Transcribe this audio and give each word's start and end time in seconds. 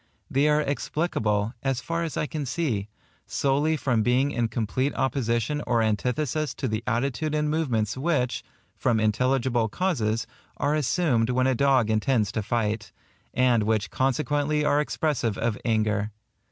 They 0.31 0.47
are 0.49 0.61
explicable, 0.63 1.53
as 1.61 1.79
far 1.79 2.01
as 2.03 2.17
I 2.17 2.25
can 2.25 2.43
see, 2.47 2.87
solely 3.27 3.77
from 3.77 4.01
being 4.01 4.31
in 4.31 4.47
complete 4.47 4.95
opposition 4.95 5.61
or 5.67 5.83
antithesis 5.83 6.55
to 6.55 6.67
the 6.67 6.83
attitude 6.87 7.35
and 7.35 7.51
movements 7.51 7.95
which, 7.95 8.43
from 8.75 8.99
intelligible 8.99 9.69
causes, 9.69 10.25
are 10.57 10.73
assumed 10.73 11.29
when 11.29 11.45
a 11.45 11.53
dog 11.53 11.91
intends 11.91 12.31
to 12.31 12.41
fight, 12.41 12.91
and 13.31 13.61
which 13.61 13.91
consequently 13.91 14.65
are 14.65 14.81
expressive 14.81 15.37
of 15.37 15.55
anger. 15.63 16.09